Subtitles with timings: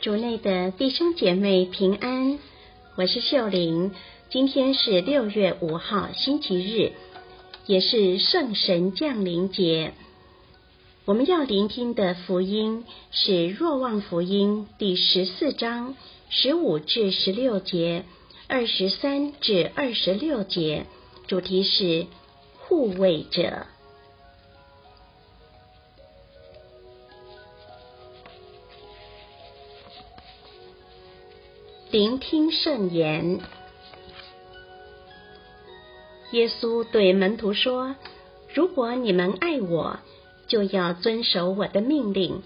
[0.00, 2.38] 主内的弟兄姐妹平安，
[2.96, 3.92] 我是秀玲。
[4.30, 6.92] 今天是六月五号，星期日，
[7.66, 9.92] 也是圣神降临节。
[11.04, 15.94] 我们要聆听的福音是《若望福音》第十四章
[16.30, 18.06] 十五至十六节，
[18.48, 20.86] 二十三至二十六节，
[21.26, 22.06] 主题是
[22.56, 23.66] 护卫者。
[31.92, 33.40] 聆听圣言。
[36.30, 37.96] 耶稣对门徒说
[38.54, 39.98] ：“如果你们爱我，
[40.46, 42.42] 就要遵守我的命令。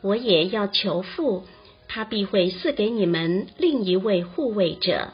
[0.00, 1.42] 我也要求父，
[1.88, 5.08] 他必会赐给你们另一位护卫者，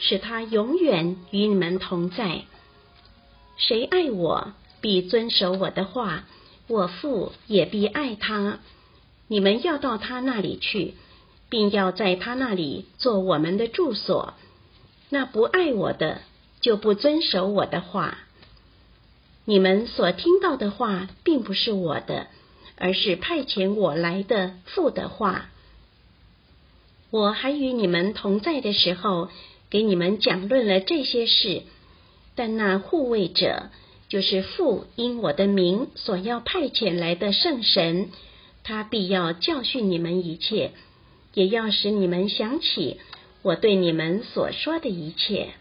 [0.00, 2.42] 使他永远与你们同在。
[3.56, 6.24] 谁爱我，必遵守我的话；
[6.66, 8.58] 我父也必爱他。
[9.28, 10.94] 你们要到他那里去。”
[11.50, 14.32] 并要在他那里做我们的住所。
[15.10, 16.22] 那不爱我的，
[16.60, 18.18] 就不遵守我的话。
[19.44, 22.28] 你们所听到的话，并不是我的，
[22.76, 25.50] 而是派遣我来的父的话。
[27.10, 29.28] 我还与你们同在的时候，
[29.68, 31.62] 给你们讲论了这些事。
[32.36, 33.70] 但那护卫者，
[34.08, 38.10] 就是父因我的名所要派遣来的圣神，
[38.62, 40.70] 他必要教训你们一切。
[41.34, 43.00] 也要使你们想起
[43.42, 45.54] 我对你们所说的一切。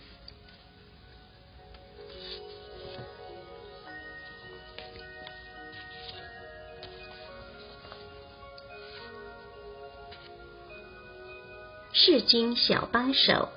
[11.91, 13.49] 世经小帮手，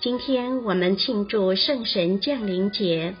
[0.00, 3.14] 今天我们庆祝圣神降临节。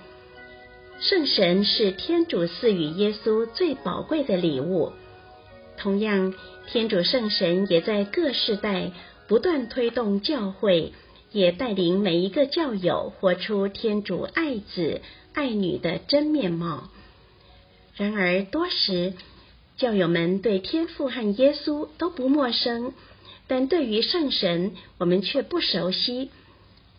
[1.00, 4.92] 圣神是天主赐予耶稣最宝贵的礼物。
[5.76, 6.34] 同样，
[6.66, 8.92] 天主圣神也在各世代
[9.28, 10.92] 不断推动教会，
[11.32, 15.00] 也带领每一个教友活出天主爱子
[15.32, 16.88] 爱女的真面貌。
[17.94, 19.14] 然而，多时
[19.76, 22.92] 教友们对天父和耶稣都不陌生，
[23.46, 26.30] 但对于圣神，我们却不熟悉。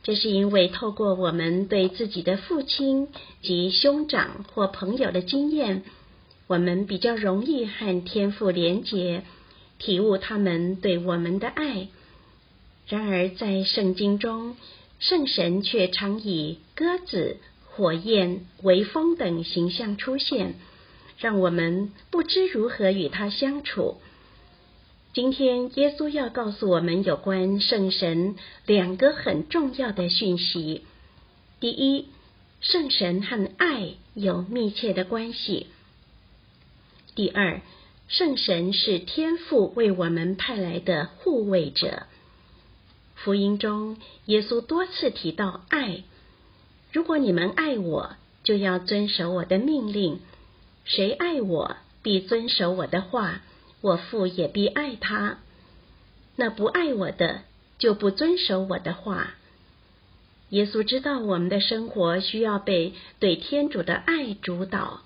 [0.04, 3.10] 这是因为透过我们对自己的父亲
[3.42, 5.84] 及兄长或朋友的经验。
[6.48, 9.24] 我们比较容易和天父连结，
[9.80, 11.90] 体悟他们对我们的爱。
[12.88, 14.56] 然而，在圣经中，
[15.00, 20.56] 圣神却常以鸽子、火焰、微风等形象出现，
[21.20, 23.98] 让我们不知如何与他相处。
[25.14, 28.36] 今天，耶稣要告诉我们有关圣神
[28.66, 30.84] 两个很重要的讯息：
[31.60, 32.06] 第一，
[32.62, 35.68] 圣神和爱有密切的关系。
[37.18, 37.62] 第二，
[38.08, 42.04] 圣神是天父为我们派来的护卫者。
[43.16, 46.04] 福音中，耶稣多次提到爱。
[46.94, 48.12] 如果你们爱我，
[48.44, 50.20] 就要遵守我的命令。
[50.86, 53.42] 谁爱我，必遵守我的话，
[53.82, 55.40] 我父也必爱他。
[56.36, 57.42] 那不爱我的，
[57.80, 59.34] 就不遵守我的话。
[60.50, 65.02] 耶稣知道我们的生活需要被对天主的爱主导。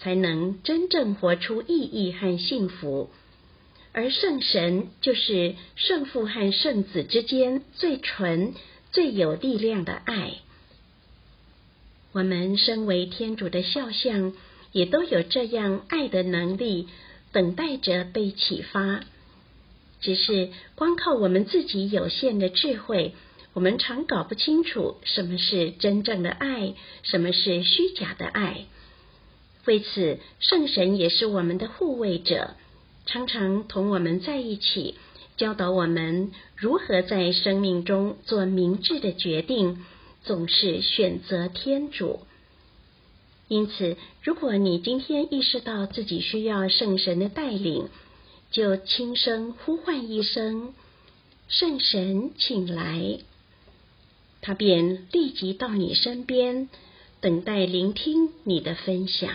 [0.00, 3.10] 才能真正活出意义和幸福，
[3.92, 8.54] 而圣神就是圣父和圣子之间最纯、
[8.92, 10.32] 最有力量的爱。
[12.12, 14.32] 我们身为天主的肖像，
[14.72, 16.88] 也都有这样爱的能力，
[17.30, 19.02] 等待着被启发。
[20.00, 23.14] 只是光靠我们自己有限的智慧，
[23.52, 28.64] 我们常搞不清楚什么是真正的爱，什么是虚假的爱。
[29.66, 32.54] 为此，圣神也是我们的护卫者，
[33.06, 34.94] 常常同我们在一起，
[35.36, 39.84] 教导我们如何在生命中做明智的决定，
[40.24, 42.20] 总是选择天主。
[43.48, 47.88] 因此，如果你今天意识到自己需要圣神的带领，
[48.50, 50.72] 就轻声呼唤一声
[51.48, 53.18] “圣神，请来”，
[54.40, 56.68] 他便立即到你身边。
[57.20, 59.30] 等待聆听你的分享，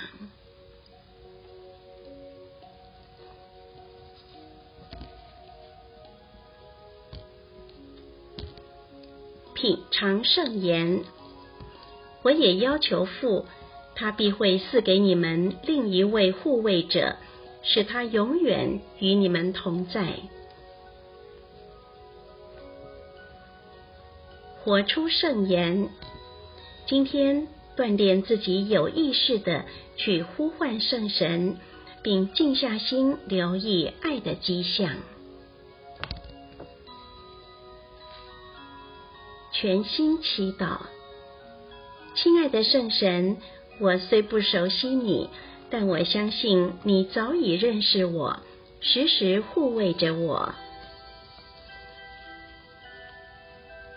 [9.54, 11.04] 品尝圣言。
[12.24, 13.46] 我也要求父，
[13.94, 17.18] 他必会赐给你们另一位护卫者，
[17.62, 20.16] 使他永远与你们同在。
[24.64, 25.88] 活出圣言，
[26.88, 27.48] 今天。
[27.76, 29.66] 锻炼自己有意识的
[29.98, 31.58] 去呼唤圣神
[32.04, 34.98] 并静下心留意爱的迹象。
[39.52, 40.80] 全心祈祷。
[42.16, 43.38] 亲爱的圣神
[43.80, 45.30] 我虽不熟悉你
[45.70, 48.40] 但我相信你早已认识我
[48.80, 50.54] 时时护卫着我。